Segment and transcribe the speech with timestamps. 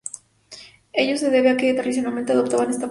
[0.93, 2.79] Ello se debe a que, tradicionalmente, adoptaban esta forma.